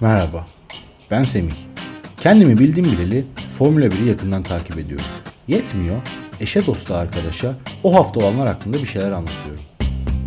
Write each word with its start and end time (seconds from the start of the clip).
Merhaba, 0.00 0.46
ben 1.10 1.22
Semih. 1.22 1.52
Kendimi 2.20 2.58
bildim 2.58 2.84
bileli 2.84 3.26
Formula 3.58 3.86
1'i 3.86 4.08
yakından 4.08 4.42
takip 4.42 4.78
ediyorum. 4.78 5.06
Yetmiyor, 5.48 5.96
eşe 6.40 6.66
dosta 6.66 6.96
arkadaşa 6.96 7.56
o 7.82 7.94
hafta 7.94 8.20
olanlar 8.20 8.48
hakkında 8.48 8.78
bir 8.78 8.86
şeyler 8.86 9.10
anlatıyorum. 9.10 9.62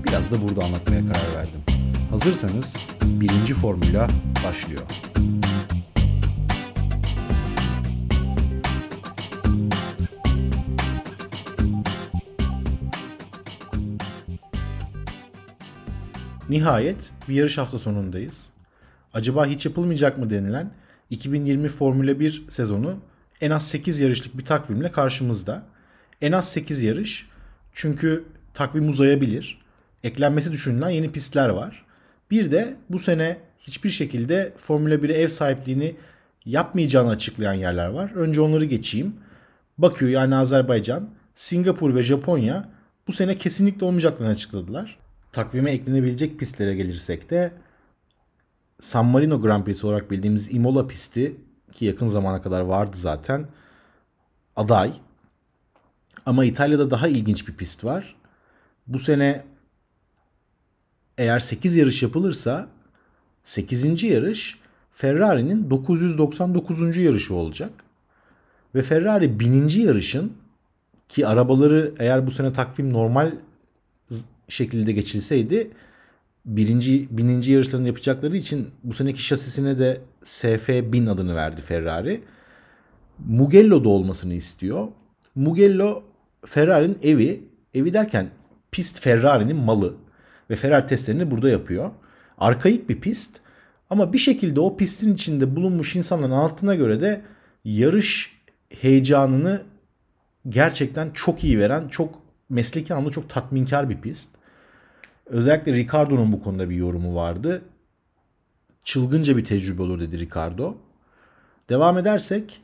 Biraz 0.07 0.31
da 0.31 0.41
burada 0.41 0.65
anlatmaya 0.65 1.01
karar 1.01 1.35
verdim. 1.37 1.61
Hazırsanız 2.09 2.77
birinci 3.01 3.53
formüla 3.53 4.07
başlıyor. 4.47 4.81
Nihayet 16.49 17.11
bir 17.29 17.35
yarış 17.35 17.57
hafta 17.57 17.79
sonundayız. 17.79 18.52
Acaba 19.13 19.45
hiç 19.45 19.65
yapılmayacak 19.65 20.17
mı 20.17 20.29
denilen 20.29 20.71
2020 21.09 21.67
Formula 21.67 22.19
1 22.19 22.45
sezonu 22.49 22.99
en 23.41 23.51
az 23.51 23.67
8 23.67 23.99
yarışlık 23.99 24.37
bir 24.37 24.45
takvimle 24.45 24.91
karşımızda. 24.91 25.63
En 26.21 26.31
az 26.31 26.51
8 26.51 26.81
yarış 26.81 27.29
çünkü 27.73 28.23
takvim 28.53 28.89
uzayabilir. 28.89 29.61
Eklenmesi 30.03 30.51
düşünülen 30.51 30.89
yeni 30.89 31.11
pistler 31.11 31.49
var. 31.49 31.85
Bir 32.31 32.51
de 32.51 32.75
bu 32.89 32.99
sene 32.99 33.37
hiçbir 33.59 33.89
şekilde 33.89 34.53
Formula 34.57 34.95
1'e 34.95 35.13
ev 35.13 35.27
sahipliğini 35.27 35.95
yapmayacağını 36.45 37.09
açıklayan 37.09 37.53
yerler 37.53 37.87
var. 37.87 38.11
Önce 38.15 38.41
onları 38.41 38.65
geçeyim. 38.65 39.15
Bakü 39.77 40.09
yani 40.09 40.35
Azerbaycan, 40.35 41.09
Singapur 41.35 41.95
ve 41.95 42.03
Japonya 42.03 42.69
bu 43.07 43.11
sene 43.11 43.37
kesinlikle 43.37 43.85
olmayacaklarını 43.85 44.33
açıkladılar. 44.33 44.97
Takvime 45.31 45.71
eklenebilecek 45.71 46.39
pistlere 46.39 46.75
gelirsek 46.75 47.29
de 47.29 47.51
San 48.83 49.05
Marino 49.05 49.41
Grand 49.41 49.65
Prix 49.65 49.83
olarak 49.83 50.11
bildiğimiz 50.11 50.53
Imola 50.53 50.87
pisti 50.87 51.35
ki 51.71 51.85
yakın 51.85 52.07
zamana 52.07 52.41
kadar 52.41 52.61
vardı 52.61 52.97
zaten 52.97 53.47
aday. 54.55 54.93
Ama 56.25 56.45
İtalya'da 56.45 56.91
daha 56.91 57.07
ilginç 57.07 57.47
bir 57.47 57.53
pist 57.53 57.83
var. 57.83 58.15
Bu 58.87 58.99
sene 58.99 59.45
eğer 61.17 61.39
8 61.39 61.75
yarış 61.75 62.03
yapılırsa 62.03 62.67
8. 63.43 64.03
yarış 64.03 64.59
Ferrari'nin 64.93 65.69
999. 65.69 66.97
yarışı 66.97 67.35
olacak. 67.35 67.71
Ve 68.75 68.83
Ferrari 68.83 69.39
1000. 69.39 69.67
yarışın 69.67 70.33
ki 71.09 71.27
arabaları 71.27 71.93
eğer 71.99 72.27
bu 72.27 72.31
sene 72.31 72.53
takvim 72.53 72.93
normal 72.93 73.31
şekilde 74.47 74.91
geçilseydi 74.91 75.71
birinci, 76.45 77.07
bininci 77.11 77.51
yarışlarını 77.51 77.87
yapacakları 77.87 78.37
için 78.37 78.69
bu 78.83 78.93
seneki 78.93 79.23
şasisine 79.23 79.79
de 79.79 80.01
SF1000 80.23 81.09
adını 81.09 81.35
verdi 81.35 81.61
Ferrari. 81.61 82.23
Mugello'da 83.25 83.89
olmasını 83.89 84.33
istiyor. 84.33 84.87
Mugello 85.35 86.03
Ferrari'nin 86.45 86.97
evi. 87.03 87.43
Evi 87.73 87.93
derken 87.93 88.29
pist 88.71 89.01
Ferrari'nin 89.01 89.55
malı. 89.55 89.93
Ve 90.49 90.55
Ferrari 90.55 90.87
testlerini 90.87 91.31
burada 91.31 91.49
yapıyor. 91.49 91.91
Arkaik 92.37 92.89
bir 92.89 93.01
pist. 93.01 93.37
Ama 93.89 94.13
bir 94.13 94.17
şekilde 94.17 94.59
o 94.59 94.77
pistin 94.77 95.13
içinde 95.13 95.55
bulunmuş 95.55 95.95
insanların 95.95 96.31
altına 96.31 96.75
göre 96.75 97.01
de 97.01 97.21
yarış 97.65 98.39
heyecanını 98.69 99.61
gerçekten 100.49 101.09
çok 101.09 101.43
iyi 101.43 101.59
veren, 101.59 101.87
çok 101.87 102.21
mesleki 102.49 102.93
anlamda 102.93 103.11
çok 103.11 103.29
tatminkar 103.29 103.89
bir 103.89 104.01
pist. 104.01 104.29
Özellikle 105.25 105.73
Ricardo'nun 105.73 106.31
bu 106.31 106.43
konuda 106.43 106.69
bir 106.69 106.75
yorumu 106.75 107.15
vardı. 107.15 107.61
Çılgınca 108.83 109.37
bir 109.37 109.45
tecrübe 109.45 109.81
olur 109.81 109.99
dedi 109.99 110.19
Ricardo. 110.19 110.77
Devam 111.69 111.97
edersek 111.97 112.61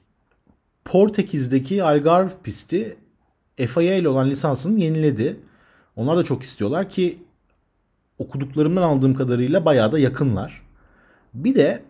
Portekiz'deki 0.86 1.84
Algarve 1.84 2.32
pisti 2.44 2.98
FIA 3.58 3.96
ile 3.96 4.10
olan 4.10 4.30
lisansını 4.30 4.80
yeniledi. 4.80 5.40
Onlar 5.96 6.18
da 6.18 6.24
çok 6.24 6.44
istiyorlar 6.44 6.90
ki 6.90 7.19
okuduklarımdan 8.18 8.81
aldığım 8.81 9.14
kadarıyla 9.14 9.66
bayağı 9.66 9.92
da 9.92 10.00
yakınlar. 10.00 10.62
Bir 11.34 11.56
de 11.56 11.84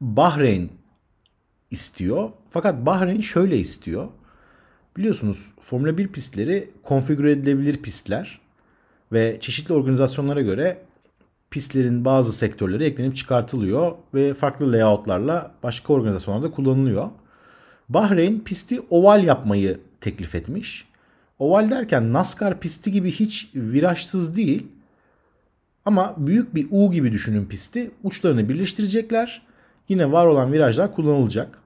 Bahreyn 0.00 0.70
istiyor. 1.70 2.30
Fakat 2.46 2.86
Bahreyn 2.86 3.20
şöyle 3.20 3.58
istiyor. 3.58 4.08
Biliyorsunuz 4.96 5.52
Formula 5.60 5.98
1 5.98 6.08
pistleri 6.08 6.70
konfigüre 6.82 7.32
edilebilir 7.32 7.82
pistler 7.82 8.40
ve 9.14 9.36
çeşitli 9.40 9.74
organizasyonlara 9.74 10.40
göre 10.40 10.78
pistlerin 11.50 12.04
bazı 12.04 12.32
sektörleri 12.32 12.84
eklenip 12.84 13.16
çıkartılıyor 13.16 13.92
ve 14.14 14.34
farklı 14.34 14.72
layoutlarla 14.72 15.54
başka 15.62 15.92
organizasyonlarda 15.92 16.50
kullanılıyor. 16.50 17.08
Bahreyn 17.88 18.40
pisti 18.40 18.80
oval 18.90 19.24
yapmayı 19.24 19.80
teklif 20.00 20.34
etmiş. 20.34 20.88
Oval 21.38 21.70
derken 21.70 22.12
NASCAR 22.12 22.60
pisti 22.60 22.92
gibi 22.92 23.10
hiç 23.10 23.50
virajsız 23.54 24.36
değil 24.36 24.66
ama 25.84 26.14
büyük 26.16 26.54
bir 26.54 26.66
U 26.70 26.90
gibi 26.90 27.12
düşünün 27.12 27.46
pisti. 27.46 27.90
Uçlarını 28.02 28.48
birleştirecekler. 28.48 29.42
Yine 29.88 30.12
var 30.12 30.26
olan 30.26 30.52
virajlar 30.52 30.94
kullanılacak. 30.94 31.58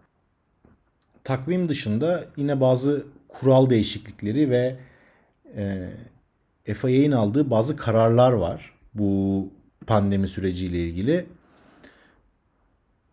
Takvim 1.24 1.68
dışında 1.68 2.24
yine 2.36 2.60
bazı 2.60 3.04
kural 3.28 3.70
değişiklikleri 3.70 4.50
ve 4.50 4.76
e, 5.56 5.90
FIA'nin 6.74 7.12
aldığı 7.12 7.50
bazı 7.50 7.76
kararlar 7.76 8.32
var 8.32 8.72
bu 8.94 9.48
pandemi 9.86 10.28
süreciyle 10.28 10.78
ilgili. 10.78 11.26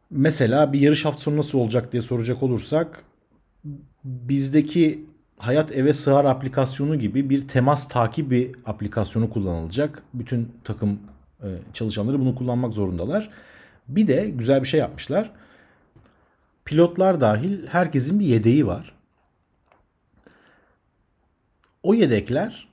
Mesela 0.10 0.74
bir 0.74 0.80
yarış 0.80 1.06
hafta 1.06 1.22
sonu 1.22 1.38
nasıl 1.38 1.60
olacak 1.60 1.92
diye 1.92 2.02
soracak 2.02 2.44
olursak 2.44 3.04
bizdeki 4.04 5.06
Hayat 5.38 5.72
Eve 5.72 5.94
Sığar 5.94 6.26
aplikasyonu 6.26 7.00
gibi 7.00 7.30
bir 7.30 7.48
temas 7.48 7.88
takibi 7.88 8.52
aplikasyonu 8.66 9.30
kullanılacak. 9.30 10.04
Bütün 10.14 10.52
takım 10.64 11.00
e, 11.44 11.48
çalışanları 11.74 12.20
bunu 12.20 12.36
kullanmak 12.36 12.74
zorundalar. 12.74 13.30
Bir 13.88 14.08
de 14.08 14.30
güzel 14.36 14.64
bir 14.64 14.68
şey 14.68 14.80
yapmışlar. 14.80 15.32
Pilotlar 16.66 17.22
dahil 17.22 17.68
herkesin 17.68 18.20
bir 18.20 18.26
yedeği 18.26 18.68
var. 18.68 18.96
O 21.84 21.94
yedekler 21.94 22.68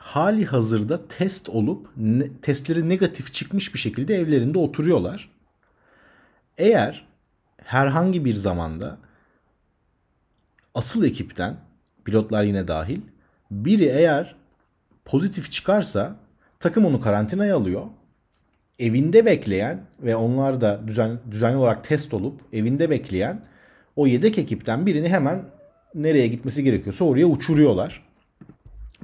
hali 0.00 0.46
hazırda 0.46 1.08
test 1.08 1.48
olup 1.48 1.88
ne, 1.96 2.32
testleri 2.42 2.88
negatif 2.88 3.32
çıkmış 3.32 3.74
bir 3.74 3.78
şekilde 3.78 4.14
evlerinde 4.14 4.58
oturuyorlar. 4.58 5.30
Eğer 6.58 7.06
herhangi 7.64 8.24
bir 8.24 8.34
zamanda 8.34 8.98
asıl 10.74 11.04
ekipten 11.04 11.56
pilotlar 12.04 12.42
yine 12.42 12.68
dahil 12.68 13.00
biri 13.50 13.84
eğer 13.84 14.36
pozitif 15.04 15.52
çıkarsa 15.52 16.16
takım 16.60 16.84
onu 16.84 17.00
karantinaya 17.00 17.56
alıyor. 17.56 17.86
Evinde 18.78 19.26
bekleyen 19.26 19.80
ve 20.00 20.16
onlar 20.16 20.60
da 20.60 20.80
düzen, 20.86 21.18
düzenli 21.30 21.56
olarak 21.56 21.84
test 21.84 22.14
olup 22.14 22.40
evinde 22.52 22.90
bekleyen 22.90 23.40
o 23.96 24.06
yedek 24.06 24.38
ekipten 24.38 24.86
birini 24.86 25.08
hemen 25.08 25.44
nereye 25.94 26.28
gitmesi 26.28 26.64
gerekiyorsa 26.64 27.04
oraya 27.04 27.26
uçuruyorlar. 27.26 28.09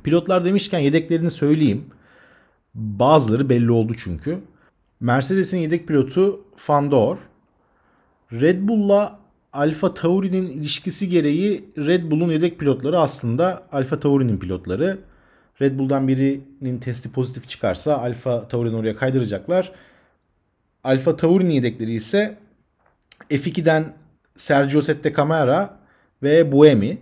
Pilotlar 0.04 0.44
demişken 0.44 0.78
yedeklerini 0.78 1.30
söyleyeyim. 1.30 1.84
Bazıları 2.74 3.48
belli 3.48 3.72
oldu 3.72 3.92
çünkü. 3.98 4.38
Mercedes'in 5.00 5.58
yedek 5.58 5.88
pilotu 5.88 6.40
Fandor. 6.56 7.18
Red 8.32 8.68
Bull'la 8.68 9.18
Alfa 9.52 9.94
Tauri'nin 9.94 10.46
ilişkisi 10.46 11.08
gereği 11.08 11.64
Red 11.78 12.10
Bull'un 12.10 12.32
yedek 12.32 12.58
pilotları 12.58 12.98
aslında 13.00 13.62
Alfa 13.72 14.00
Tauri'nin 14.00 14.38
pilotları. 14.38 14.98
Red 15.60 15.78
Bull'dan 15.78 16.08
birinin 16.08 16.78
testi 16.78 17.12
pozitif 17.12 17.48
çıkarsa 17.48 17.98
Alfa 17.98 18.48
Tauri'nin 18.48 18.74
oraya 18.74 18.96
kaydıracaklar. 18.96 19.72
Alfa 20.84 21.16
Tauri'nin 21.16 21.54
yedekleri 21.54 21.92
ise 21.92 22.38
F2'den 23.30 23.94
Sergio 24.36 24.82
Sette 24.82 25.12
Camara 25.12 25.78
ve 26.22 26.52
Buemi. 26.52 26.98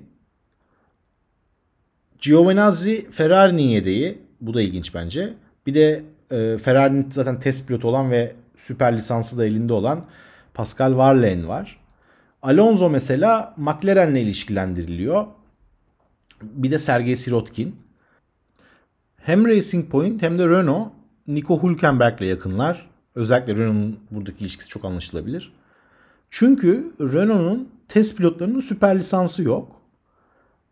Giovinazzi 2.25 3.11
Ferrari'nin 3.11 3.63
yedeği. 3.63 4.19
Bu 4.41 4.55
da 4.55 4.63
ilginç 4.63 4.95
bence. 4.95 5.35
Bir 5.67 5.75
de 5.75 6.05
e, 6.31 6.59
Ferrari'nin 6.59 7.11
zaten 7.11 7.41
test 7.41 7.67
pilotu 7.67 7.89
olan 7.89 8.11
ve 8.11 8.33
süper 8.57 8.97
lisansı 8.97 9.39
da 9.39 9.47
elinde 9.47 9.73
olan 9.73 10.05
Pascal 10.55 10.97
Varlaine 10.97 11.49
var. 11.49 11.81
Alonso 12.43 12.91
mesela 12.91 13.55
McLaren'le 13.57 14.17
ilişkilendiriliyor. 14.17 15.27
Bir 16.43 16.71
de 16.71 16.79
Sergey 16.79 17.17
Sirotkin. 17.17 17.77
Hem 19.17 19.47
Racing 19.47 19.91
Point 19.91 20.23
hem 20.23 20.39
de 20.39 20.49
Renault 20.49 20.93
Nico 21.27 21.63
Hülkenberg'le 21.63 22.25
yakınlar. 22.25 22.91
Özellikle 23.15 23.55
Renault'un 23.55 23.99
buradaki 24.11 24.41
ilişkisi 24.41 24.69
çok 24.69 24.85
anlaşılabilir. 24.85 25.53
Çünkü 26.31 26.93
Renault'un 27.01 27.69
test 27.89 28.17
pilotlarının 28.17 28.61
süper 28.61 28.99
lisansı 28.99 29.43
yok. 29.43 29.84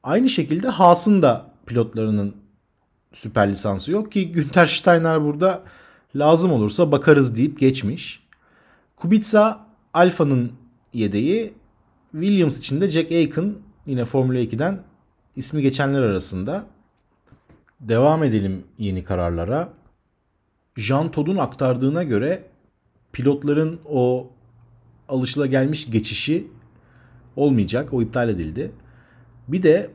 Aynı 0.02 0.28
şekilde 0.28 0.68
Haas'ın 0.68 1.22
da 1.22 1.50
pilotlarının 1.66 2.36
süper 3.12 3.50
lisansı 3.50 3.92
yok 3.92 4.12
ki 4.12 4.32
Günter 4.32 4.66
Steiner 4.66 5.24
burada 5.24 5.62
lazım 6.16 6.52
olursa 6.52 6.92
bakarız 6.92 7.36
deyip 7.36 7.58
geçmiş. 7.58 8.22
Kubica 8.96 9.58
Alfa'nın 9.94 10.52
yedeği. 10.92 11.54
Williams 12.12 12.58
için 12.58 12.80
de 12.80 12.90
Jack 12.90 13.12
Aiken 13.12 13.54
yine 13.86 14.04
Formula 14.04 14.38
2'den 14.38 14.82
ismi 15.36 15.62
geçenler 15.62 16.02
arasında. 16.02 16.66
Devam 17.80 18.24
edelim 18.24 18.64
yeni 18.78 19.04
kararlara. 19.04 19.68
Jean 20.76 21.10
Todt'un 21.10 21.36
aktardığına 21.36 22.02
göre 22.02 22.44
pilotların 23.12 23.80
o 23.88 24.30
alışılagelmiş 25.08 25.90
geçişi 25.90 26.46
olmayacak. 27.36 27.92
O 27.92 28.02
iptal 28.02 28.28
edildi. 28.28 28.72
Bir 29.48 29.62
de 29.62 29.90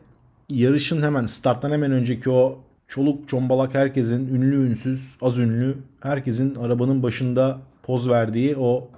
yarışın 0.49 1.01
hemen 1.01 1.25
starttan 1.25 1.71
hemen 1.71 1.91
önceki 1.91 2.29
o 2.29 2.59
çoluk 2.87 3.27
çombalak 3.29 3.73
herkesin 3.75 4.35
ünlü 4.35 4.69
ünsüz 4.69 5.15
az 5.21 5.37
ünlü 5.37 5.77
herkesin 5.99 6.55
arabanın 6.55 7.03
başında 7.03 7.59
poz 7.83 8.09
verdiği 8.09 8.57
o 8.57 8.89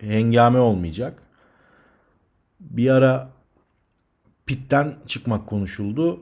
hengame 0.00 0.58
olmayacak. 0.58 1.22
Bir 2.60 2.90
ara 2.90 3.28
pitten 4.46 4.94
çıkmak 5.06 5.46
konuşuldu. 5.46 6.20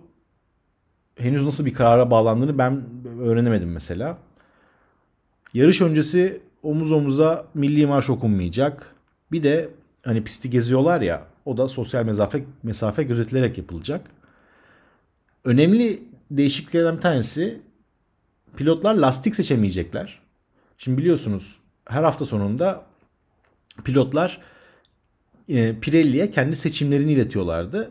Henüz 1.16 1.44
nasıl 1.44 1.66
bir 1.66 1.74
karara 1.74 2.10
bağlandığını 2.10 2.58
ben 2.58 2.84
öğrenemedim 3.20 3.72
mesela. 3.72 4.18
Yarış 5.54 5.80
öncesi 5.80 6.42
omuz 6.62 6.92
omuza 6.92 7.46
milli 7.54 7.86
marş 7.86 8.10
okunmayacak. 8.10 8.94
Bir 9.32 9.42
de 9.42 9.70
hani 10.04 10.24
pisti 10.24 10.50
geziyorlar 10.50 11.00
ya 11.00 11.27
o 11.48 11.56
da 11.56 11.68
sosyal 11.68 12.04
mesafe 12.04 12.44
mesafe 12.62 13.02
gözetilerek 13.02 13.58
yapılacak. 13.58 14.10
Önemli 15.44 16.02
değişikliklerden 16.30 16.96
bir 16.96 17.02
tanesi 17.02 17.60
pilotlar 18.56 18.94
lastik 18.94 19.36
seçemeyecekler. 19.36 20.20
Şimdi 20.78 20.98
biliyorsunuz 20.98 21.58
her 21.84 22.02
hafta 22.02 22.24
sonunda 22.24 22.84
pilotlar 23.84 24.40
e, 25.48 25.80
Pirelli'ye 25.80 26.30
kendi 26.30 26.56
seçimlerini 26.56 27.12
iletiyorlardı. 27.12 27.90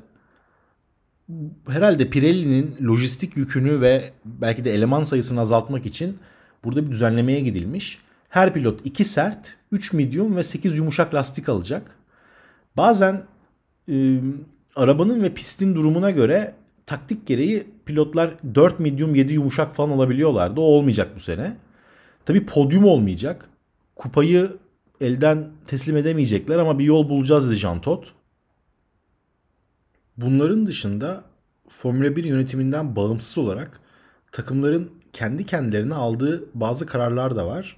Herhalde 1.68 2.10
Pirelli'nin 2.10 2.75
lojistik 2.88 3.38
yükünü 3.38 3.81
ve 3.81 4.12
belki 4.25 4.65
de 4.65 4.74
eleman 4.74 5.03
sayısını 5.03 5.42
azaltmak 5.42 5.86
için 5.86 6.18
burada 6.63 6.86
bir 6.86 6.92
düzenlemeye 6.92 7.39
gidilmiş. 7.39 8.01
Her 8.30 8.53
pilot 8.53 8.86
2 8.86 9.06
sert, 9.06 9.56
3 9.71 9.94
medium 9.94 10.36
ve 10.36 10.44
8 10.44 10.77
yumuşak 10.77 11.13
lastik 11.13 11.50
alacak. 11.50 11.95
Bazen 12.77 13.24
e, 13.92 14.19
arabanın 14.75 15.24
ve 15.24 15.34
pistin 15.34 15.75
durumuna 15.75 16.12
göre 16.12 16.54
taktik 16.86 17.28
gereği 17.28 17.68
pilotlar 17.86 18.34
4 18.56 18.80
medium 18.80 19.16
7 19.16 19.34
yumuşak 19.34 19.75
falan 19.75 19.89
alabiliyorlardı. 19.89 20.62
O 20.62 20.63
olmayacak 20.63 21.12
bu 21.16 21.19
sene. 21.19 21.57
Tabi 22.25 22.45
podyum 22.45 22.86
olmayacak. 22.86 23.50
Kupayı 23.95 24.51
elden 25.01 25.48
teslim 25.68 25.98
edemeyecekler 25.98 26.57
ama 26.57 26.80
bir 26.80 26.86
yol 26.86 27.10
bulacağız 27.10 27.48
dedi 27.48 27.56
Jean 27.56 27.81
Todt. 27.81 28.13
Bunların 30.18 30.68
dışında 30.68 31.24
Formula 31.69 32.16
1 32.16 32.24
yönetiminden 32.24 32.95
bağımsız 32.95 33.38
olarak 33.38 33.80
takımların 34.31 34.92
kendi 35.13 35.45
kendilerine 35.45 35.94
aldığı 35.94 36.44
bazı 36.54 36.86
kararlar 36.86 37.36
da 37.36 37.48
var. 37.48 37.78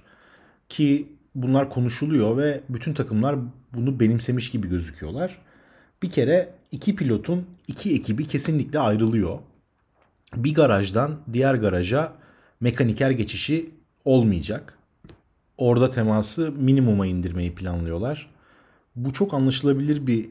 Ki 0.68 1.08
bunlar 1.34 1.70
konuşuluyor 1.70 2.36
ve 2.36 2.60
bütün 2.68 2.94
takımlar 2.94 3.36
bunu 3.74 4.00
benimsemiş 4.00 4.50
gibi 4.50 4.68
gözüküyorlar. 4.68 5.38
Bir 6.02 6.10
kere 6.10 6.54
iki 6.72 6.96
pilotun 6.96 7.46
iki 7.68 7.94
ekibi 7.94 8.26
kesinlikle 8.26 8.78
ayrılıyor. 8.78 9.38
Bir 10.36 10.54
garajdan 10.54 11.20
diğer 11.32 11.54
garaja 11.54 12.12
mekaniker 12.60 13.10
geçişi 13.10 13.70
olmayacak. 14.04 14.78
Orada 15.58 15.90
teması 15.90 16.52
minimuma 16.52 17.06
indirmeyi 17.06 17.54
planlıyorlar. 17.54 18.30
Bu 18.96 19.12
çok 19.12 19.34
anlaşılabilir 19.34 20.06
bir 20.06 20.30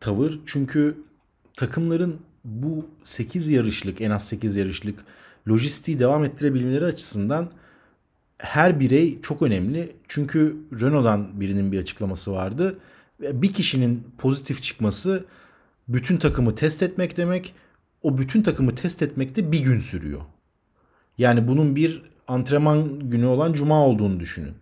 tavır. 0.00 0.40
Çünkü 0.46 0.96
takımların 1.56 2.20
bu 2.44 2.86
8 3.04 3.48
yarışlık 3.48 4.00
en 4.00 4.10
az 4.10 4.28
8 4.28 4.56
yarışlık 4.56 5.04
lojistiği 5.48 5.98
devam 5.98 6.24
ettirebilmeleri 6.24 6.84
açısından 6.84 7.50
her 8.38 8.80
birey 8.80 9.20
çok 9.22 9.42
önemli. 9.42 9.96
Çünkü 10.08 10.56
Renault'dan 10.80 11.40
birinin 11.40 11.72
bir 11.72 11.80
açıklaması 11.80 12.32
vardı. 12.32 12.78
Bir 13.20 13.52
kişinin 13.52 14.06
pozitif 14.18 14.62
çıkması 14.62 15.24
bütün 15.88 16.16
takımı 16.16 16.54
test 16.54 16.82
etmek 16.82 17.16
demek. 17.16 17.54
O 18.02 18.18
bütün 18.18 18.42
takımı 18.42 18.74
test 18.74 19.02
etmek 19.02 19.36
de 19.36 19.52
bir 19.52 19.60
gün 19.60 19.78
sürüyor. 19.78 20.20
Yani 21.18 21.48
bunun 21.48 21.76
bir 21.76 22.02
antrenman 22.28 22.98
günü 23.10 23.26
olan 23.26 23.52
cuma 23.52 23.86
olduğunu 23.86 24.20
düşünün. 24.20 24.54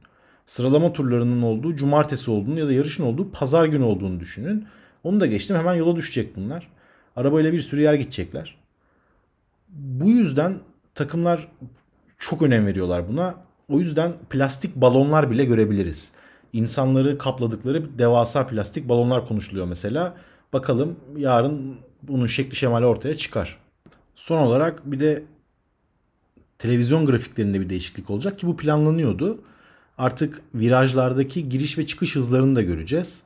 Sıralama 0.46 0.92
turlarının 0.92 1.42
olduğu 1.42 1.76
cumartesi 1.76 2.30
olduğunu 2.30 2.58
ya 2.58 2.66
da 2.66 2.72
yarışın 2.72 3.04
olduğu 3.04 3.30
pazar 3.30 3.66
günü 3.66 3.84
olduğunu 3.84 4.20
düşünün. 4.20 4.66
Onu 5.04 5.20
da 5.20 5.26
geçtim 5.26 5.56
hemen 5.56 5.74
yola 5.74 5.96
düşecek 5.96 6.36
bunlar. 6.36 6.68
Arabayla 7.16 7.52
bir 7.52 7.60
sürü 7.60 7.80
yer 7.80 7.94
gidecekler. 7.94 8.56
Bu 9.68 10.08
yüzden 10.08 10.58
takımlar 10.94 11.48
çok 12.18 12.42
önem 12.42 12.66
veriyorlar 12.66 13.08
buna. 13.08 13.34
O 13.68 13.80
yüzden 13.80 14.12
plastik 14.30 14.76
balonlar 14.76 15.30
bile 15.30 15.44
görebiliriz. 15.44 16.12
İnsanları 16.52 17.18
kapladıkları 17.18 17.98
devasa 17.98 18.46
plastik 18.46 18.88
balonlar 18.88 19.28
konuşuluyor 19.28 19.66
mesela. 19.66 20.14
Bakalım 20.52 20.96
yarın 21.16 21.76
bunun 22.02 22.26
şekli 22.26 22.56
şemali 22.56 22.86
ortaya 22.86 23.16
çıkar. 23.16 23.58
Son 24.14 24.38
olarak 24.38 24.90
bir 24.90 25.00
de 25.00 25.24
televizyon 26.58 27.06
grafiklerinde 27.06 27.60
bir 27.60 27.68
değişiklik 27.68 28.10
olacak 28.10 28.38
ki 28.38 28.46
bu 28.46 28.56
planlanıyordu. 28.56 29.38
Artık 29.98 30.42
virajlardaki 30.54 31.48
giriş 31.48 31.78
ve 31.78 31.86
çıkış 31.86 32.16
hızlarını 32.16 32.56
da 32.56 32.62
göreceğiz. 32.62 33.22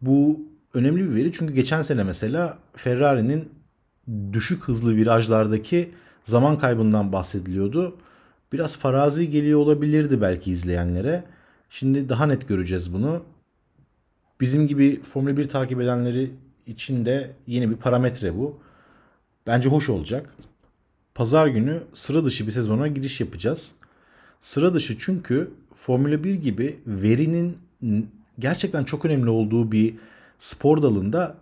Bu 0.00 0.40
önemli 0.74 1.10
bir 1.10 1.14
veri 1.14 1.32
çünkü 1.32 1.54
geçen 1.54 1.82
sene 1.82 2.04
mesela 2.04 2.58
Ferrari'nin 2.76 3.48
düşük 4.32 4.64
hızlı 4.64 4.96
virajlardaki 4.96 5.90
zaman 6.24 6.58
kaybından 6.58 7.12
bahsediliyordu. 7.12 7.96
Biraz 8.52 8.76
farazi 8.76 9.30
geliyor 9.30 9.60
olabilirdi 9.60 10.20
belki 10.20 10.50
izleyenlere. 10.50 11.24
Şimdi 11.70 12.08
daha 12.08 12.26
net 12.26 12.48
göreceğiz 12.48 12.92
bunu. 12.92 13.22
Bizim 14.40 14.68
gibi 14.68 15.02
Formula 15.02 15.36
1 15.36 15.48
takip 15.48 15.80
edenleri 15.80 16.30
için 16.66 17.04
de 17.04 17.30
yeni 17.46 17.70
bir 17.70 17.76
parametre 17.76 18.36
bu. 18.36 18.58
Bence 19.46 19.68
hoş 19.68 19.88
olacak. 19.88 20.34
Pazar 21.14 21.46
günü 21.46 21.82
sıra 21.92 22.24
dışı 22.24 22.46
bir 22.46 22.52
sezona 22.52 22.88
giriş 22.88 23.20
yapacağız. 23.20 23.72
Sıra 24.40 24.74
dışı 24.74 24.98
çünkü 24.98 25.50
Formula 25.74 26.24
1 26.24 26.34
gibi 26.34 26.80
verinin 26.86 27.58
gerçekten 28.38 28.84
çok 28.84 29.04
önemli 29.04 29.30
olduğu 29.30 29.72
bir 29.72 29.94
spor 30.38 30.82
dalında 30.82 31.36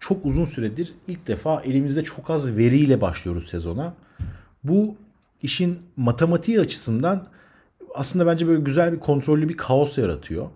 çok 0.00 0.26
uzun 0.26 0.44
süredir 0.44 0.94
ilk 1.08 1.26
defa 1.26 1.60
elimizde 1.60 2.04
çok 2.04 2.30
az 2.30 2.56
veriyle 2.56 3.00
başlıyoruz 3.00 3.48
sezona. 3.48 3.94
Bu 4.64 4.96
işin 5.42 5.78
matematiği 5.96 6.60
açısından 6.60 7.26
aslında 7.98 8.26
bence 8.26 8.46
böyle 8.46 8.60
güzel 8.60 8.92
bir 8.92 9.00
kontrollü 9.00 9.48
bir 9.48 9.56
kaos 9.56 9.98
yaratıyor. 9.98 10.48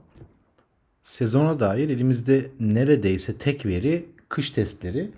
Sezona 1.02 1.60
dair 1.60 1.88
elimizde 1.88 2.50
neredeyse 2.60 3.36
tek 3.38 3.66
veri 3.66 4.06
kış 4.28 4.50
testleri. 4.50 5.10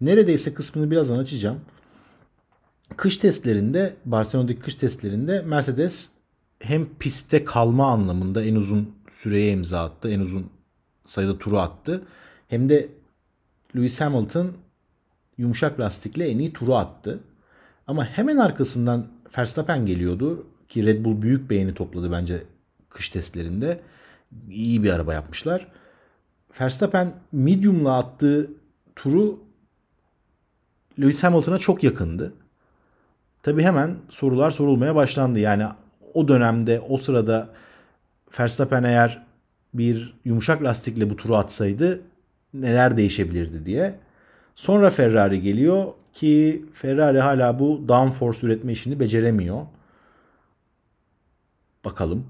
Neredeyse 0.00 0.54
kısmını 0.54 0.90
birazdan 0.90 1.18
açacağım. 1.18 1.60
Kış 2.96 3.16
testlerinde, 3.16 3.94
Barcelona'daki 4.04 4.60
kış 4.60 4.74
testlerinde 4.74 5.42
Mercedes 5.42 6.08
hem 6.58 6.86
pistte 6.98 7.44
kalma 7.44 7.92
anlamında 7.92 8.44
en 8.44 8.54
uzun 8.54 8.94
süreye 9.12 9.52
imza 9.52 9.84
attı, 9.84 10.10
en 10.10 10.20
uzun 10.20 10.50
sayıda 11.06 11.38
turu 11.38 11.58
attı. 11.58 12.02
Hem 12.48 12.68
de 12.68 12.88
Lewis 13.76 14.00
Hamilton 14.00 14.52
yumuşak 15.38 15.80
lastikle 15.80 16.28
en 16.28 16.38
iyi 16.38 16.52
turu 16.52 16.74
attı. 16.74 17.20
Ama 17.86 18.04
hemen 18.04 18.36
arkasından 18.36 19.06
Verstappen 19.38 19.86
geliyordu 19.86 20.46
ki 20.72 20.86
Red 20.86 21.04
Bull 21.04 21.22
büyük 21.22 21.50
beğeni 21.50 21.74
topladı 21.74 22.12
bence 22.12 22.42
kış 22.90 23.08
testlerinde. 23.08 23.80
İyi 24.50 24.82
bir 24.82 24.90
araba 24.90 25.14
yapmışlar. 25.14 25.66
Verstappen 26.60 27.12
medium'la 27.32 27.98
attığı 27.98 28.50
turu 28.96 29.38
Lewis 31.00 31.22
Hamilton'a 31.22 31.58
çok 31.58 31.84
yakındı. 31.84 32.32
Tabi 33.42 33.62
hemen 33.62 33.96
sorular 34.08 34.50
sorulmaya 34.50 34.94
başlandı. 34.94 35.38
Yani 35.38 35.66
o 36.14 36.28
dönemde 36.28 36.80
o 36.80 36.96
sırada 36.96 37.48
Verstappen 38.40 38.82
eğer 38.82 39.22
bir 39.74 40.14
yumuşak 40.24 40.62
lastikle 40.62 41.10
bu 41.10 41.16
turu 41.16 41.36
atsaydı 41.36 42.00
neler 42.54 42.96
değişebilirdi 42.96 43.66
diye. 43.66 43.94
Sonra 44.54 44.90
Ferrari 44.90 45.40
geliyor 45.42 45.86
ki 46.12 46.64
Ferrari 46.74 47.20
hala 47.20 47.58
bu 47.58 47.84
downforce 47.88 48.46
üretme 48.46 48.72
işini 48.72 49.00
beceremiyor. 49.00 49.66
Bakalım. 51.84 52.26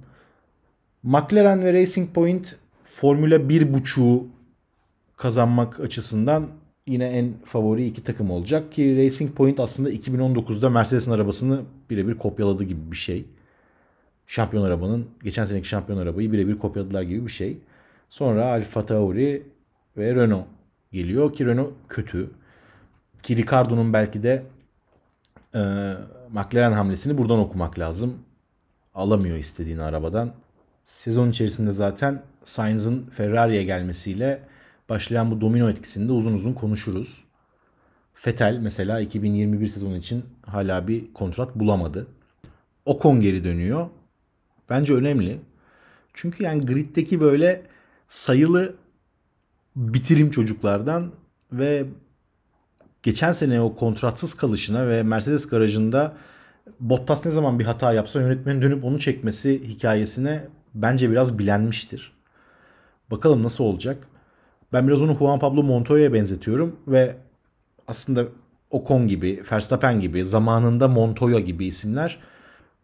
McLaren 1.03 1.65
ve 1.65 1.73
Racing 1.73 2.15
Point 2.15 2.57
Formula 2.85 3.37
1.5'u 3.37 4.27
kazanmak 5.17 5.81
açısından 5.81 6.49
yine 6.87 7.05
en 7.05 7.33
favori 7.45 7.87
iki 7.87 8.05
takım 8.05 8.31
olacak 8.31 8.73
ki 8.73 8.97
Racing 8.97 9.35
Point 9.35 9.61
aslında 9.61 9.93
2019'da 9.93 10.71
Mercedes'in 10.71 11.11
arabasını 11.11 11.61
birebir 11.91 12.19
kopyaladı 12.19 12.65
gibi 12.65 12.91
bir 12.91 12.97
şey. 12.97 13.25
şampiyon 14.27 14.65
arabanın 14.65 15.07
geçen 15.23 15.45
seneki 15.45 15.69
şampiyon 15.69 15.99
arabayı 15.99 16.33
birebir 16.33 16.59
kopyaladılar 16.59 17.03
gibi 17.03 17.27
bir 17.27 17.33
şey. 17.33 17.59
Sonra 18.11 18.45
Alfa 18.45 18.87
Tauri 18.87 19.43
ve 19.97 20.15
Renault 20.15 20.47
geliyor 20.93 21.33
ki 21.33 21.47
Renault 21.47 21.73
kötü. 21.89 22.31
Ki 23.23 23.37
Ricardo'nun 23.37 23.93
belki 23.93 24.23
de 24.23 24.43
e, 25.55 25.61
McLaren 26.33 26.73
hamlesini 26.73 27.19
buradan 27.19 27.39
okumak 27.39 27.79
lazım. 27.79 28.19
Alamıyor 28.95 29.37
istediğini 29.37 29.83
arabadan. 29.83 30.33
Sezon 30.87 31.31
içerisinde 31.31 31.73
zaten 31.73 32.23
Sainz'ın 32.45 33.07
Ferrari'ye 33.11 33.65
gelmesiyle 33.65 34.43
başlayan 34.89 35.31
bu 35.31 35.41
domino 35.41 35.71
etkisinde 35.71 36.13
uzun 36.13 36.35
uzun 36.35 36.53
konuşuruz. 36.53 37.25
Vettel 38.27 38.59
mesela 38.63 39.01
2021 39.01 39.69
sezonu 39.69 39.97
için 39.97 40.25
hala 40.47 40.89
bir 40.89 41.13
kontrat 41.15 41.55
bulamadı. 41.55 42.07
Ocon 42.87 43.21
geri 43.21 43.45
dönüyor. 43.45 43.87
Bence 44.71 44.95
önemli. 44.95 45.41
Çünkü 46.15 46.45
yani 46.45 46.67
griddeki 46.67 47.21
böyle 47.21 47.63
sayılı 48.09 48.75
bitirim 49.77 50.31
çocuklardan 50.31 51.13
ve 51.53 51.85
geçen 53.03 53.33
sene 53.33 53.61
o 53.61 53.77
kontratsız 53.77 54.35
kalışına 54.35 54.89
ve 54.89 55.03
Mercedes 55.03 55.49
garajında 55.49 56.17
Bottas 56.81 57.25
ne 57.25 57.31
zaman 57.31 57.59
bir 57.59 57.65
hata 57.65 57.93
yapsa 57.93 58.21
yönetmenin 58.21 58.63
dönüp 58.63 58.85
onu 58.85 58.99
çekmesi 58.99 59.69
hikayesine 59.69 60.45
bence 60.75 61.11
biraz 61.11 61.39
bilenmiştir. 61.39 62.13
Bakalım 63.11 63.43
nasıl 63.43 63.65
olacak. 63.65 64.09
Ben 64.73 64.89
biraz 64.89 65.03
onu 65.03 65.17
Juan 65.19 65.39
Pablo 65.39 65.63
Montoya'ya 65.63 66.13
benzetiyorum 66.13 66.77
ve 66.87 67.17
aslında 67.89 68.25
Ocon 68.71 69.07
gibi, 69.07 69.43
Verstappen 69.53 70.01
gibi, 70.01 70.25
zamanında 70.25 70.89
Montoya 70.89 71.41
gibi 71.41 71.67
isimler 71.67 72.19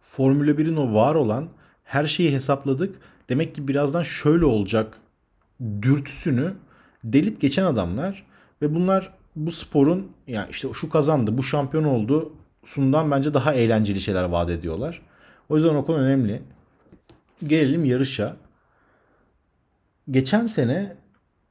Formula 0.00 0.50
1'in 0.50 0.76
o 0.76 0.94
var 0.94 1.14
olan 1.14 1.48
her 1.84 2.06
şeyi 2.06 2.32
hesapladık. 2.32 2.96
Demek 3.28 3.54
ki 3.54 3.68
birazdan 3.68 4.02
şöyle 4.02 4.44
olacak 4.44 4.98
dürtüsünü 5.82 6.54
delip 7.04 7.40
geçen 7.40 7.64
adamlar 7.64 8.26
ve 8.62 8.74
bunlar 8.74 9.14
bu 9.36 9.52
sporun 9.52 10.12
yani 10.26 10.46
işte 10.50 10.68
şu 10.74 10.90
kazandı, 10.90 11.38
bu 11.38 11.42
şampiyon 11.42 11.84
oldu 11.84 12.32
sundan 12.68 13.10
bence 13.10 13.34
daha 13.34 13.54
eğlenceli 13.54 14.00
şeyler 14.00 14.24
vaat 14.24 14.50
ediyorlar. 14.50 15.02
O 15.48 15.56
yüzden 15.56 15.74
o 15.74 15.86
konu 15.86 15.98
önemli. 15.98 16.42
Gelelim 17.46 17.84
yarışa. 17.84 18.36
Geçen 20.10 20.46
sene 20.46 20.96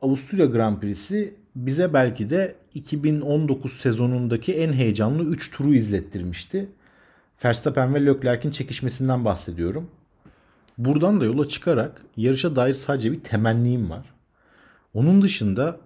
Avusturya 0.01 0.45
Grand 0.45 0.79
Prix'si 0.79 1.33
bize 1.55 1.93
belki 1.93 2.29
de 2.29 2.55
2019 2.73 3.73
sezonundaki 3.73 4.53
en 4.53 4.73
heyecanlı 4.73 5.23
3 5.23 5.51
turu 5.51 5.73
izlettirmişti. 5.73 6.69
Verstappen 7.45 7.95
ve 7.95 8.05
Leclerc'in 8.05 8.51
çekişmesinden 8.51 9.25
bahsediyorum. 9.25 9.89
Buradan 10.77 11.21
da 11.21 11.25
yola 11.25 11.47
çıkarak 11.47 12.01
yarışa 12.17 12.55
dair 12.55 12.73
sadece 12.73 13.11
bir 13.11 13.19
temennim 13.19 13.89
var. 13.89 14.05
Onun 14.93 15.21
dışında 15.21 15.79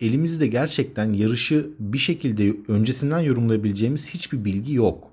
elimizde 0.00 0.46
gerçekten 0.46 1.12
yarışı 1.12 1.70
bir 1.78 1.98
şekilde 1.98 2.52
öncesinden 2.68 3.20
yorumlayabileceğimiz 3.20 4.08
hiçbir 4.10 4.44
bilgi 4.44 4.74
yok. 4.74 5.10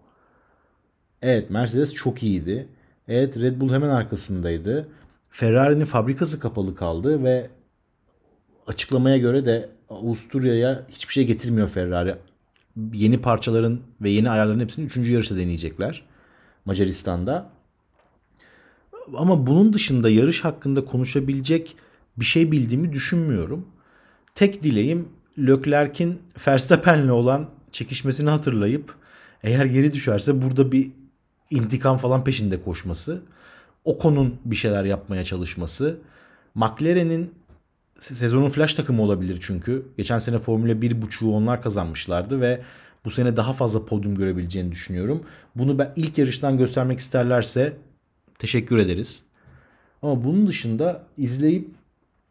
Evet 1.22 1.50
Mercedes 1.50 1.94
çok 1.94 2.24
iyiydi. 2.24 2.68
Evet 3.08 3.38
Red 3.38 3.62
Bull 3.62 3.74
hemen 3.74 3.90
arkasındaydı. 3.90 4.88
Ferrari'nin 5.30 5.86
fabrikası 5.86 6.40
kapalı 6.40 6.76
kaldı 6.76 7.24
ve 7.24 7.50
açıklamaya 8.68 9.18
göre 9.18 9.46
de 9.46 9.70
Avusturya'ya 9.90 10.86
hiçbir 10.90 11.14
şey 11.14 11.26
getirmiyor 11.26 11.70
Ferrari. 11.70 12.16
Yeni 12.94 13.22
parçaların 13.22 13.80
ve 14.02 14.10
yeni 14.10 14.30
ayarların 14.30 14.60
hepsini 14.60 14.86
3. 14.86 14.98
yarışta 14.98 15.38
deneyecekler. 15.38 16.06
Macaristan'da. 16.66 17.50
Ama 19.18 19.48
bunun 19.48 19.74
dışında 19.74 20.10
yarış 20.10 20.44
hakkında 20.44 20.86
konuşabilecek 20.86 21.76
bir 22.18 22.26
şey 22.26 22.52
bildiğimi 22.52 22.94
düşünmüyorum. 22.94 23.68
Tek 24.36 24.64
dileğim 24.64 25.10
Leclerc'in 25.40 26.22
Verstappen'le 26.48 27.10
olan 27.10 27.50
çekişmesini 27.72 28.30
hatırlayıp 28.30 28.96
eğer 29.44 29.66
geri 29.66 29.94
düşerse 29.94 30.42
burada 30.42 30.72
bir 30.72 30.92
intikam 31.50 31.98
falan 31.98 32.24
peşinde 32.24 32.62
koşması. 32.62 33.22
Ocon'un 33.86 34.36
bir 34.46 34.56
şeyler 34.56 34.86
yapmaya 34.86 35.26
çalışması. 35.26 35.98
McLaren'in 36.56 37.34
sezonun 38.00 38.50
flash 38.50 38.74
takımı 38.74 39.02
olabilir 39.02 39.38
çünkü. 39.42 39.86
Geçen 39.98 40.20
sene 40.20 40.38
Formula 40.38 40.72
1.5'u 40.72 41.36
onlar 41.36 41.62
kazanmışlardı 41.62 42.42
ve 42.42 42.62
bu 43.06 43.12
sene 43.12 43.38
daha 43.38 43.54
fazla 43.54 43.86
podyum 43.86 44.16
görebileceğini 44.16 44.72
düşünüyorum. 44.72 45.24
Bunu 45.56 45.80
ben 45.80 45.94
ilk 45.96 46.18
yarıştan 46.18 46.58
göstermek 46.58 47.00
isterlerse 47.00 47.78
teşekkür 48.40 48.78
ederiz. 48.78 49.24
Ama 50.02 50.24
bunun 50.24 50.48
dışında 50.48 51.04
izleyip 51.18 51.68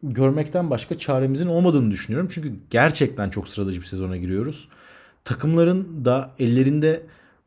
görmekten 0.03 0.71
başka 0.71 0.99
çaremizin 0.99 1.47
olmadığını 1.47 1.91
düşünüyorum. 1.91 2.29
Çünkü 2.33 2.53
gerçekten 2.71 3.31
çok 3.31 3.49
sıra 3.49 3.67
dışı 3.67 3.81
bir 3.81 3.87
sezona 3.87 4.17
giriyoruz. 4.17 4.69
Takımların 5.25 6.05
da 6.05 6.31
ellerinde 6.39 7.03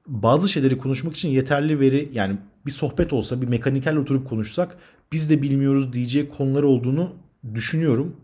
bazı 0.07 0.49
şeyleri 0.49 0.77
konuşmak 0.77 1.15
için 1.15 1.29
yeterli 1.29 1.79
veri 1.79 2.09
yani 2.13 2.37
bir 2.65 2.71
sohbet 2.71 3.13
olsa 3.13 3.41
bir 3.41 3.47
mekanikel 3.47 3.97
oturup 3.97 4.29
konuşsak 4.29 4.77
biz 5.11 5.29
de 5.29 5.41
bilmiyoruz 5.41 5.93
diyeceği 5.93 6.29
konular 6.29 6.63
olduğunu 6.63 7.13
düşünüyorum. 7.53 8.15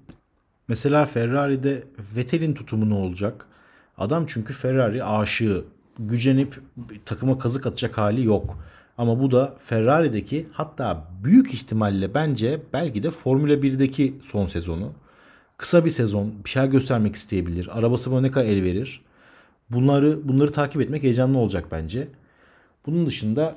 Mesela 0.67 1.05
Ferrari'de 1.05 1.83
Vettel'in 2.15 2.53
tutumu 2.53 2.89
ne 2.89 2.93
olacak? 2.93 3.45
Adam 3.97 4.25
çünkü 4.27 4.53
Ferrari 4.53 5.03
aşığı. 5.03 5.63
Gücenip 5.99 6.61
takıma 7.05 7.37
kazık 7.37 7.65
atacak 7.65 7.97
hali 7.97 8.25
yok. 8.25 8.57
Ama 9.01 9.19
bu 9.19 9.31
da 9.31 9.55
Ferrari'deki 9.65 10.47
hatta 10.51 11.07
büyük 11.23 11.53
ihtimalle 11.53 12.13
bence 12.13 12.61
belki 12.73 13.03
de 13.03 13.11
Formula 13.11 13.53
1'deki 13.53 14.15
son 14.23 14.47
sezonu. 14.47 14.91
Kısa 15.57 15.85
bir 15.85 15.89
sezon 15.89 16.33
bir 16.45 16.49
şeyler 16.49 16.67
göstermek 16.67 17.15
isteyebilir. 17.15 17.77
Arabası 17.77 18.11
buna 18.11 18.21
ne 18.21 18.31
kadar 18.31 18.45
el 18.45 18.63
verir. 18.63 19.01
Bunları 19.69 20.27
bunları 20.27 20.51
takip 20.51 20.81
etmek 20.81 21.03
heyecanlı 21.03 21.37
olacak 21.37 21.65
bence. 21.71 22.07
Bunun 22.85 23.05
dışında 23.05 23.55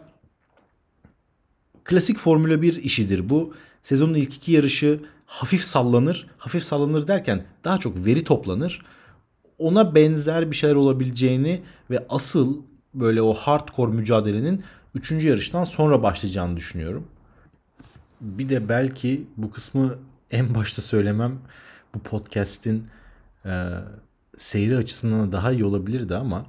klasik 1.85 2.19
Formula 2.19 2.63
1 2.63 2.77
işidir 2.77 3.29
bu. 3.29 3.55
Sezonun 3.83 4.15
ilk 4.15 4.35
iki 4.35 4.53
yarışı 4.53 5.01
hafif 5.27 5.63
sallanır. 5.63 6.27
Hafif 6.39 6.63
sallanır 6.63 7.07
derken 7.07 7.45
daha 7.65 7.79
çok 7.79 8.07
veri 8.07 8.25
toplanır. 8.25 8.83
Ona 9.59 9.95
benzer 9.95 10.51
bir 10.51 10.57
şeyler 10.57 10.75
olabileceğini 10.75 11.63
ve 11.91 12.07
asıl 12.09 12.63
böyle 12.95 13.23
o 13.23 13.35
hardcore 13.35 13.93
mücadelenin 13.93 14.65
3. 14.95 15.13
yarıştan 15.25 15.65
sonra 15.65 16.03
başlayacağını 16.03 16.57
düşünüyorum. 16.57 17.07
Bir 18.21 18.49
de 18.49 18.69
belki 18.69 19.25
bu 19.37 19.51
kısmı 19.51 19.95
en 20.31 20.55
başta 20.55 20.83
söylemem 20.83 21.39
bu 21.95 21.99
podcast'in 21.99 22.87
e, 23.45 23.71
seyri 24.37 24.77
açısından 24.77 25.33
daha 25.33 25.53
iyi 25.53 25.65
olabilirdi 25.65 26.17
ama 26.17 26.47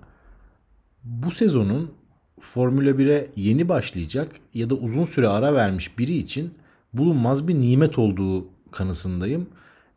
bu 1.03 1.31
sezonun 1.31 1.91
Formula 2.39 2.89
1'e 2.89 3.29
yeni 3.35 3.69
başlayacak 3.69 4.31
ya 4.53 4.69
da 4.69 4.75
uzun 4.75 5.05
süre 5.05 5.27
ara 5.27 5.53
vermiş 5.53 5.97
biri 5.97 6.17
için 6.17 6.53
bulunmaz 6.93 7.47
bir 7.47 7.55
nimet 7.55 7.99
olduğu 7.99 8.47
kanısındayım. 8.71 9.47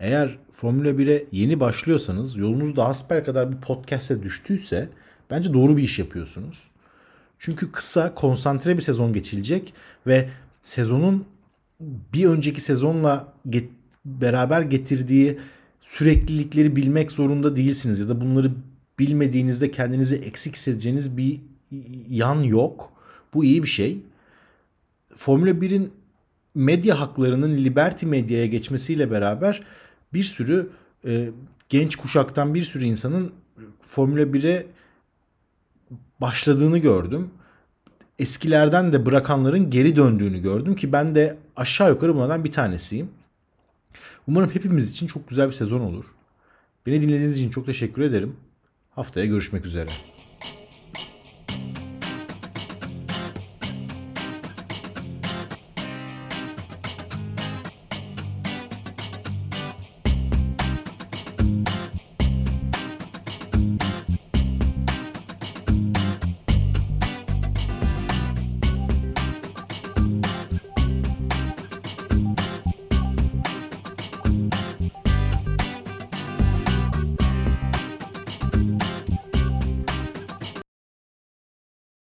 Eğer 0.01 0.39
Formula 0.53 0.89
1'e 0.89 1.27
yeni 1.33 1.61
başlıyorsanız 1.61 2.37
yolunuz 2.37 2.77
da 2.77 2.89
hasbel 2.89 3.25
kadar 3.25 3.53
bir 3.53 3.57
podcast'e 3.57 4.23
düştüyse 4.23 4.89
bence 5.31 5.53
doğru 5.53 5.77
bir 5.77 5.83
iş 5.83 5.99
yapıyorsunuz. 5.99 6.59
Çünkü 7.39 7.73
kısa, 7.73 8.15
konsantre 8.15 8.77
bir 8.77 8.83
sezon 8.83 9.13
geçilecek 9.13 9.75
ve 10.07 10.29
sezonun 10.63 11.25
bir 12.15 12.27
önceki 12.27 12.61
sezonla 12.61 13.33
get- 13.49 13.71
beraber 14.05 14.63
getirdiği 14.63 15.39
süreklilikleri 15.81 16.77
bilmek 16.77 17.13
zorunda 17.13 17.57
değilsiniz 17.57 18.01
ya 18.01 18.09
da 18.09 18.21
bunları 18.21 18.53
bilmediğinizde 18.99 19.71
kendinizi 19.71 20.17
eksik 20.17 20.57
hissedeceğiniz 20.57 21.17
bir 21.17 21.41
yan 22.09 22.41
yok. 22.43 22.93
Bu 23.35 23.45
iyi 23.45 23.63
bir 23.63 23.69
şey. 23.69 23.99
Formula 25.17 25.51
1'in 25.51 25.93
medya 26.55 27.01
haklarının 27.01 27.57
Liberty 27.57 28.07
Medya'ya 28.07 28.47
geçmesiyle 28.47 29.11
beraber 29.11 29.61
bir 30.13 30.23
sürü 30.23 30.71
e, 31.05 31.31
genç 31.69 31.97
kuşaktan 31.97 32.55
bir 32.55 32.63
sürü 32.63 32.85
insanın 32.85 33.33
Formula 33.81 34.23
1'e 34.23 34.67
başladığını 36.21 36.79
gördüm. 36.79 37.31
Eskilerden 38.19 38.93
de 38.93 39.07
bırakanların 39.07 39.71
geri 39.71 39.97
döndüğünü 39.97 40.43
gördüm 40.43 40.75
ki 40.75 40.93
ben 40.93 41.15
de 41.15 41.39
aşağı 41.57 41.91
yukarı 41.91 42.15
bunlardan 42.15 42.45
bir 42.45 42.53
tanesiyim. 42.53 43.11
Umarım 44.29 44.51
hepimiz 44.51 44.91
için 44.91 45.07
çok 45.07 45.29
güzel 45.29 45.47
bir 45.47 45.53
sezon 45.53 45.81
olur. 45.81 46.05
Beni 46.87 47.03
dinlediğiniz 47.03 47.37
için 47.39 47.51
çok 47.51 47.67
teşekkür 47.67 48.03
ederim. 48.03 48.37
Haftaya 48.91 49.27
görüşmek 49.27 49.67
üzere. 49.67 49.91